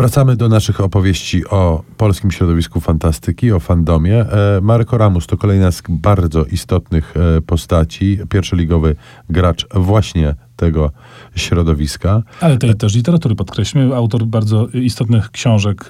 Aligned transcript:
Wracamy 0.00 0.36
do 0.36 0.48
naszych 0.48 0.80
opowieści 0.80 1.46
o 1.46 1.82
polskim 1.96 2.30
środowisku 2.30 2.80
fantastyki, 2.80 3.52
o 3.52 3.60
fandomie. 3.60 4.20
E, 4.20 4.60
Marco 4.62 4.98
Ramus 4.98 5.26
to 5.26 5.36
kolejna 5.36 5.72
z 5.72 5.82
bardzo 5.88 6.44
istotnych 6.44 7.14
e, 7.16 7.40
postaci, 7.40 8.18
pierwszoligowy 8.28 8.96
gracz 9.30 9.66
właśnie 9.74 10.34
tego 10.60 10.90
środowiska. 11.36 12.22
Ale 12.40 12.58
tej 12.58 12.74
też 12.74 12.94
literatury 12.94 13.34
podkreślmy, 13.34 13.94
autor 13.94 14.26
bardzo 14.26 14.68
istotnych 14.68 15.30
książek 15.30 15.88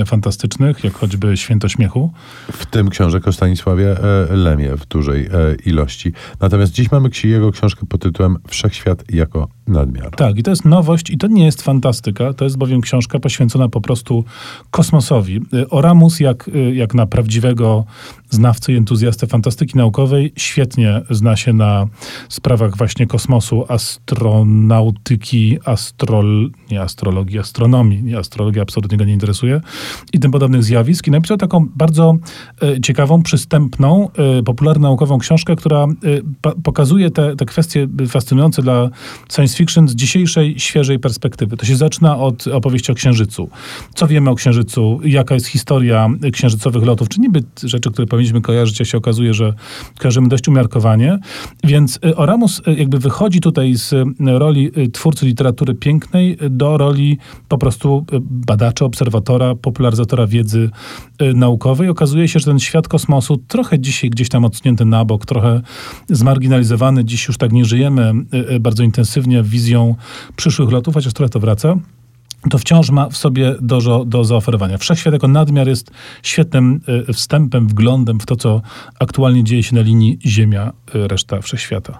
y, 0.00 0.04
fantastycznych, 0.04 0.84
jak 0.84 0.94
choćby 0.94 1.36
Święto 1.36 1.68
Śmiechu. 1.68 2.12
W 2.52 2.66
tym 2.66 2.88
książek 2.90 3.28
o 3.28 3.32
Stanisławie 3.32 3.96
e, 4.30 4.36
Lemie 4.36 4.76
w 4.76 4.86
dużej 4.86 5.26
e, 5.26 5.30
ilości. 5.66 6.12
Natomiast 6.40 6.72
dziś 6.72 6.90
mamy 6.90 7.10
jego 7.24 7.52
książkę 7.52 7.86
pod 7.86 8.02
tytułem 8.02 8.36
Wszechświat 8.48 9.04
jako 9.12 9.48
nadmiar. 9.66 10.10
Tak, 10.10 10.38
i 10.38 10.42
to 10.42 10.50
jest 10.50 10.64
nowość 10.64 11.10
i 11.10 11.18
to 11.18 11.26
nie 11.26 11.44
jest 11.44 11.62
fantastyka, 11.62 12.32
to 12.32 12.44
jest 12.44 12.58
bowiem 12.58 12.80
książka 12.80 13.18
poświęcona 13.18 13.68
po 13.68 13.80
prostu 13.80 14.24
kosmosowi. 14.70 15.40
Oramus, 15.70 16.20
jak, 16.20 16.50
jak 16.72 16.94
na 16.94 17.06
prawdziwego 17.06 17.84
znawcę 18.30 18.72
i 18.72 18.76
entuzjastę 18.76 19.26
fantastyki 19.26 19.78
naukowej, 19.78 20.32
świetnie 20.36 21.02
zna 21.10 21.36
się 21.36 21.52
na 21.52 21.86
sprawach 22.28 22.76
właśnie 22.76 23.06
kosmosu, 23.06 23.64
astronautyki, 24.04 25.58
astrol, 25.64 26.50
nie 26.70 26.80
astrologii, 26.80 27.38
astronomii, 27.38 28.02
nie 28.02 28.18
astrologia 28.18 28.62
absolutnie 28.62 28.98
go 28.98 29.04
nie 29.04 29.12
interesuje 29.12 29.60
i 30.12 30.18
tym 30.18 30.30
podobnych 30.30 30.64
zjawisk. 30.64 31.06
I 31.06 31.10
napisał 31.10 31.36
taką 31.36 31.66
bardzo 31.76 32.16
e, 32.62 32.80
ciekawą, 32.80 33.22
przystępną, 33.22 34.08
e, 34.38 34.42
popularną 34.42 34.88
naukową 34.88 35.18
książkę, 35.18 35.56
która 35.56 35.84
e, 36.44 36.52
pokazuje 36.62 37.10
te, 37.10 37.36
te 37.36 37.44
kwestie 37.44 37.88
fascynujące 38.08 38.62
dla 38.62 38.90
science 39.32 39.56
fiction 39.56 39.88
z 39.88 39.94
dzisiejszej, 39.94 40.60
świeżej 40.60 40.98
perspektywy. 40.98 41.56
To 41.56 41.66
się 41.66 41.76
zaczyna 41.76 42.18
od 42.18 42.46
opowieści 42.46 42.92
o 42.92 42.94
Księżycu. 42.94 43.48
Co 43.94 44.06
wiemy 44.06 44.30
o 44.30 44.34
Księżycu? 44.34 45.00
Jaka 45.04 45.34
jest 45.34 45.46
historia 45.46 46.08
księżycowych 46.32 46.84
lotów? 46.84 47.08
Czy 47.08 47.20
niby 47.20 47.42
rzeczy, 47.62 47.90
które 47.90 48.06
powinniśmy 48.06 48.40
kojarzyć, 48.40 48.80
a 48.80 48.84
się 48.84 48.98
okazuje, 48.98 49.34
że 49.34 49.54
kojarzymy 49.98 50.28
dość 50.28 50.48
umiarkowanie. 50.48 51.18
Więc 51.64 52.00
Oramus 52.16 52.62
jakby 52.76 52.98
wychodzi 52.98 53.40
tutaj 53.40 53.74
z 53.76 53.93
roli 54.26 54.70
twórcy 54.92 55.26
literatury 55.26 55.74
pięknej 55.74 56.38
do 56.50 56.76
roli 56.78 57.18
po 57.48 57.58
prostu 57.58 58.04
badacza, 58.20 58.84
obserwatora, 58.84 59.54
popularyzatora 59.54 60.26
wiedzy 60.26 60.70
naukowej. 61.34 61.88
Okazuje 61.88 62.28
się, 62.28 62.38
że 62.38 62.44
ten 62.44 62.58
świat 62.58 62.88
kosmosu 62.88 63.36
trochę 63.36 63.78
dzisiaj 63.78 64.10
gdzieś 64.10 64.28
tam 64.28 64.44
odsunięty 64.44 64.84
na 64.84 65.04
bok, 65.04 65.26
trochę 65.26 65.60
zmarginalizowany. 66.08 67.04
Dziś 67.04 67.28
już 67.28 67.36
tak 67.36 67.52
nie 67.52 67.64
żyjemy 67.64 68.12
bardzo 68.60 68.82
intensywnie 68.82 69.42
wizją 69.42 69.94
przyszłych 70.36 70.70
lotów, 70.70 70.94
chociaż 70.94 71.12
trochę 71.12 71.30
to 71.30 71.40
wraca 71.40 71.76
to 72.50 72.58
wciąż 72.58 72.90
ma 72.90 73.08
w 73.08 73.16
sobie 73.16 73.54
dużo 73.60 74.04
do 74.04 74.24
zaoferowania. 74.24 74.78
Wszechświat 74.78 75.12
jako 75.12 75.28
nadmiar 75.28 75.68
jest 75.68 75.90
świetnym 76.22 76.80
wstępem, 77.12 77.68
wglądem 77.68 78.20
w 78.20 78.26
to, 78.26 78.36
co 78.36 78.62
aktualnie 79.00 79.44
dzieje 79.44 79.62
się 79.62 79.74
na 79.74 79.80
linii 79.80 80.18
Ziemia-reszta 80.26 81.40
wszechświata. 81.40 81.98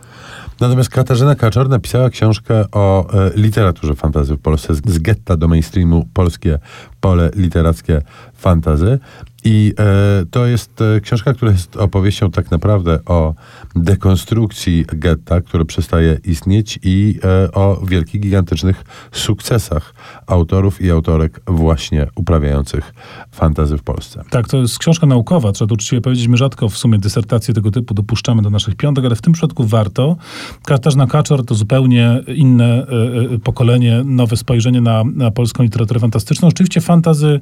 Natomiast 0.61 0.91
Katarzyna 0.91 1.35
Kaczor 1.35 1.69
napisała 1.69 2.11
książkę 2.11 2.65
o 2.73 3.15
e, 3.15 3.31
literaturze 3.37 3.95
fantazy 3.95 4.35
w 4.35 4.39
Polsce, 4.39 4.75
z, 4.75 4.83
z 4.87 4.99
getta 4.99 5.37
do 5.37 5.49
mainstreamu 5.49 6.09
polskie 6.15 6.59
pole 7.01 7.31
literackie 7.37 8.03
fantazy. 8.35 8.99
I 9.45 9.75
e, 9.79 10.27
to 10.31 10.47
jest 10.47 10.81
e, 10.81 11.01
książka, 11.01 11.35
która 11.35 11.53
jest 11.53 11.77
opowieścią 11.77 12.31
tak 12.31 12.51
naprawdę 12.51 12.99
o 13.07 13.35
dekonstrukcji 13.77 14.85
getta, 14.93 15.41
które 15.41 15.65
przestaje 15.65 16.19
istnieć 16.25 16.79
i 16.83 17.19
e, 17.25 17.53
o 17.53 17.81
wielkich, 17.87 18.21
gigantycznych 18.21 18.85
sukcesach 19.13 19.95
autorów 20.27 20.81
i 20.81 20.91
autorek 20.91 21.41
właśnie 21.47 22.07
uprawiających 22.17 22.95
fantazy 23.33 23.79
w 23.79 23.83
Polsce. 23.83 24.23
Tak, 24.31 24.49
to 24.49 24.57
jest 24.57 24.79
książka 24.79 25.07
naukowa, 25.07 25.53
trzeba 25.53 25.69
to 25.69 25.75
uczciwie 25.75 26.01
powiedzieć. 26.01 26.29
My 26.29 26.37
rzadko 26.37 26.69
w 26.69 26.77
sumie 26.77 26.99
dysertacje 26.99 27.55
tego 27.55 27.71
typu 27.71 27.95
dopuszczamy 27.95 28.43
do 28.43 28.51
naszych 28.51 28.75
piątek, 28.75 29.05
ale 29.05 29.17
w 29.17 29.23
tym 29.23 29.33
przypadku 29.33 29.65
warto. 29.65 30.17
Katarzyna 30.65 31.07
Kaczor 31.07 31.47
to 31.47 31.55
zupełnie 31.55 32.21
inne 32.35 32.87
e, 33.35 33.39
pokolenie, 33.39 34.03
nowe 34.05 34.37
spojrzenie 34.37 34.81
na, 34.81 35.05
na 35.15 35.31
polską 35.31 35.63
literaturę 35.63 36.01
fantastyczną. 36.01 36.49
Oczywiście 36.49 36.81
fantazy 36.81 37.41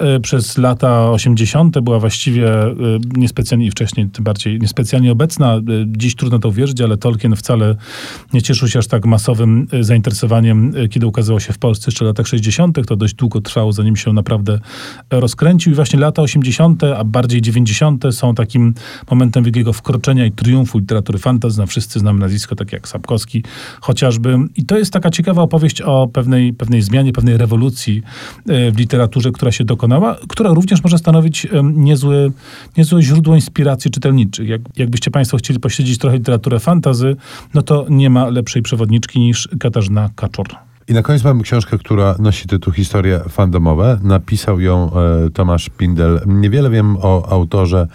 e, 0.00 0.20
przez 0.20 0.58
lata 0.58 1.10
80. 1.10 1.39
była 1.82 1.98
właściwie 1.98 2.62
e, 2.62 2.74
niespecjalnie 3.16 3.66
i 3.66 3.70
wcześniej 3.70 4.08
tym 4.08 4.24
bardziej 4.24 4.58
niespecjalnie 4.60 5.12
obecna. 5.12 5.54
E, 5.56 5.62
dziś 5.86 6.14
trudno 6.14 6.38
to 6.38 6.48
uwierzyć, 6.48 6.80
ale 6.80 6.96
Tolkien 6.96 7.36
wcale 7.36 7.76
nie 8.32 8.42
cieszył 8.42 8.68
się 8.68 8.78
aż 8.78 8.86
tak 8.86 9.06
masowym 9.06 9.66
e, 9.72 9.84
zainteresowaniem, 9.84 10.72
kiedy 10.90 11.06
ukazało 11.06 11.40
się 11.40 11.52
w 11.52 11.58
Polsce 11.58 11.84
jeszcze 11.86 12.04
w 12.04 12.08
latach 12.08 12.26
60. 12.26 12.86
To 12.86 12.96
dość 12.96 13.14
długo 13.14 13.40
trwało, 13.40 13.72
zanim 13.72 13.96
się 13.96 14.12
naprawdę 14.12 14.58
rozkręcił. 15.10 15.72
I 15.72 15.74
właśnie 15.74 15.98
lata 15.98 16.22
80., 16.22 16.84
a 16.84 17.04
bardziej 17.04 17.42
90. 17.42 18.04
są 18.10 18.34
takim 18.34 18.74
momentem 19.10 19.44
wielkiego 19.44 19.72
wkroczenia 19.72 20.26
i 20.26 20.32
triumfu 20.32 20.78
literatury 20.78 21.18
fantasy. 21.18 21.58
No, 21.58 21.66
wszyscy 21.66 21.98
znamy 21.98 22.20
nazwisko, 22.20 22.56
takie 22.56 22.76
jak 22.76 22.88
Sapkowski 22.88 23.42
chociażby. 23.80 24.36
I 24.56 24.66
to 24.66 24.78
jest 24.78 24.92
taka 24.92 25.10
ciekawa 25.10 25.42
opowieść 25.42 25.82
o 25.82 26.08
pewnej, 26.12 26.52
pewnej 26.52 26.82
zmianie, 26.82 27.12
pewnej 27.12 27.36
rewolucji 27.36 28.02
w 28.46 28.78
literaturze, 28.78 29.32
która 29.32 29.52
się 29.52 29.64
dokonała, 29.64 30.16
która 30.28 30.50
również 30.50 30.82
może 30.84 30.98
stanowić 30.98 31.29
niezłe, 31.62 32.30
niezłe 32.76 33.02
źródło 33.02 33.34
inspiracji 33.34 33.90
czytelniczych. 33.90 34.48
Jak, 34.48 34.60
jakbyście 34.76 35.10
Państwo 35.10 35.36
chcieli 35.36 35.60
pośledzić 35.60 35.98
trochę 35.98 36.16
literaturę 36.16 36.60
fantazy, 36.60 37.16
no 37.54 37.62
to 37.62 37.86
nie 37.90 38.10
ma 38.10 38.28
lepszej 38.28 38.62
przewodniczki 38.62 39.20
niż 39.20 39.48
Katarzyna 39.60 40.10
Kaczor. 40.16 40.69
I 40.90 40.94
na 40.94 41.02
koniec 41.02 41.24
mamy 41.24 41.42
książkę, 41.42 41.78
która 41.78 42.14
nosi 42.18 42.48
tytuł 42.48 42.72
Historie 42.72 43.20
fandomowe. 43.28 43.98
Napisał 44.02 44.60
ją 44.60 44.90
e, 45.26 45.30
Tomasz 45.30 45.68
Pindel. 45.68 46.20
Niewiele 46.26 46.70
wiem 46.70 46.96
o 47.02 47.28
autorze. 47.28 47.86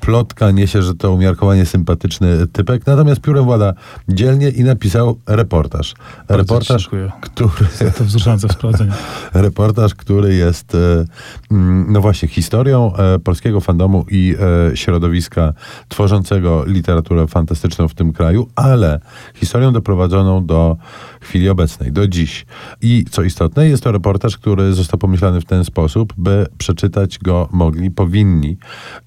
Plotka 0.00 0.50
niesie, 0.50 0.82
że 0.82 0.94
to 0.94 1.12
umiarkowanie 1.12 1.66
sympatyczny 1.66 2.46
typek, 2.46 2.86
natomiast 2.86 3.20
piórem 3.20 3.44
włada 3.44 3.72
dzielnie 4.08 4.48
i 4.48 4.64
napisał 4.64 5.18
reportaż. 5.26 5.94
Bardzo 6.28 6.36
reportaż, 6.36 6.82
dziękuję. 6.82 7.12
który... 7.20 7.70
Za 7.78 7.90
to 7.90 8.04
wzruszające 8.04 8.48
wprowadzenie. 8.48 8.92
reportaż, 9.34 9.94
który 9.94 10.34
jest 10.34 10.74
e, 10.74 11.04
mm, 11.50 11.92
no 11.92 12.00
właśnie 12.00 12.28
historią 12.28 12.92
e, 12.96 13.18
polskiego 13.18 13.60
fandomu 13.60 14.04
i 14.10 14.34
e, 14.72 14.76
środowiska 14.76 15.52
tworzącego 15.88 16.64
literaturę 16.66 17.26
fantastyczną 17.26 17.88
w 17.88 17.94
tym 17.94 18.12
kraju, 18.12 18.48
ale 18.54 19.00
historią 19.34 19.72
doprowadzoną 19.72 20.46
do 20.46 20.76
chwili 21.20 21.48
obecnej, 21.48 21.92
do 21.92 22.08
dziś. 22.08 22.39
I 22.82 23.04
co 23.10 23.22
istotne, 23.22 23.68
jest 23.68 23.82
to 23.82 23.92
reportaż, 23.92 24.38
który 24.38 24.72
został 24.72 24.98
pomyślany 24.98 25.40
w 25.40 25.44
ten 25.44 25.64
sposób, 25.64 26.14
by 26.16 26.46
przeczytać 26.58 27.18
go 27.18 27.48
mogli, 27.52 27.90
powinni 27.90 28.56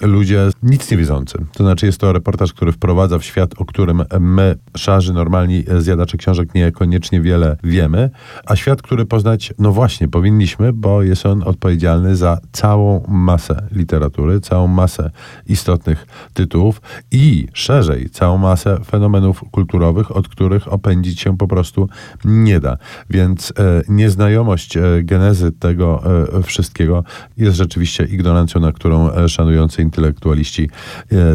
ludzie 0.01 0.49
nic 0.63 0.91
nie 0.91 0.97
wiedzący. 0.97 1.37
To 1.53 1.63
znaczy 1.63 1.85
jest 1.85 1.97
to 1.97 2.13
reportaż, 2.13 2.53
który 2.53 2.71
wprowadza 2.71 3.19
w 3.19 3.23
świat, 3.23 3.51
o 3.57 3.65
którym 3.65 4.03
my, 4.19 4.55
szarzy, 4.77 5.13
normalni 5.13 5.63
zjadacze 5.79 6.17
książek, 6.17 6.55
niekoniecznie 6.55 7.21
wiele 7.21 7.57
wiemy, 7.63 8.09
a 8.45 8.55
świat, 8.55 8.81
który 8.81 9.05
poznać, 9.05 9.53
no 9.59 9.71
właśnie, 9.71 10.07
powinniśmy, 10.07 10.73
bo 10.73 11.03
jest 11.03 11.25
on 11.25 11.43
odpowiedzialny 11.43 12.15
za 12.15 12.37
całą 12.51 13.05
masę 13.07 13.67
literatury, 13.71 14.41
całą 14.41 14.67
masę 14.67 15.11
istotnych 15.47 16.07
tytułów 16.33 16.81
i 17.11 17.47
szerzej, 17.53 18.09
całą 18.09 18.37
masę 18.37 18.77
fenomenów 18.85 19.43
kulturowych, 19.51 20.15
od 20.15 20.27
których 20.27 20.73
opędzić 20.73 21.19
się 21.19 21.37
po 21.37 21.47
prostu 21.47 21.89
nie 22.25 22.59
da. 22.59 22.77
Więc 23.09 23.22
e, 23.31 23.81
nieznajomość 23.87 24.77
e, 24.77 24.81
genezy 25.03 25.51
tego 25.51 26.03
e, 26.39 26.43
wszystkiego 26.43 27.03
jest 27.37 27.57
rzeczywiście 27.57 28.03
ignorancją, 28.05 28.61
na 28.61 28.71
którą 28.71 29.09
szanujący 29.27 29.81
intelektualiści, 29.81 30.69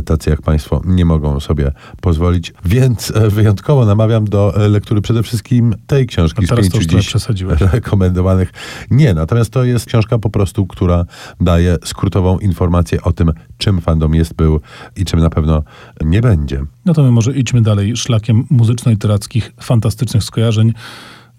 tacy 0.05 0.31
jak 0.31 0.43
Państwo, 0.43 0.83
nie 0.85 1.05
mogą 1.05 1.41
sobie 1.41 1.73
pozwolić. 2.01 2.53
Więc 2.65 3.13
wyjątkowo 3.29 3.87
namawiam 3.87 4.25
do 4.25 4.55
lektury 4.69 5.01
przede 5.01 5.23
wszystkim 5.23 5.75
tej 5.87 6.07
książki 6.07 6.45
A 6.45 6.57
z 6.57 6.61
pięciu 6.61 6.79
dziś 6.79 7.07
przesadziłeś. 7.07 7.61
rekomendowanych. 7.73 8.53
Nie, 8.91 9.15
natomiast 9.15 9.51
to 9.51 9.65
jest 9.65 9.87
książka 9.87 10.19
po 10.19 10.31
prostu, 10.31 10.67
która 10.67 11.05
daje 11.41 11.77
skrótową 11.85 12.39
informację 12.39 13.03
o 13.03 13.13
tym, 13.13 13.33
czym 13.59 13.81
fandom 13.81 14.15
jest, 14.15 14.35
był 14.35 14.61
i 14.97 15.05
czym 15.05 15.21
na 15.21 15.31
pewno 15.31 15.63
nie 16.05 16.21
będzie. 16.21 16.65
No 16.85 16.95
to 16.95 17.03
my 17.03 17.11
może 17.11 17.33
idźmy 17.33 17.63
dalej 17.63 17.97
szlakiem 17.97 18.45
muzyczno-literackich, 18.51 19.53
fantastycznych 19.61 20.25
skojarzeń. 20.25 20.73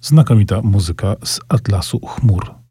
Znakomita 0.02 0.62
muzyka 0.62 1.16
z 1.24 1.40
Atlasu 1.50 2.00
Chmur. 2.00 2.60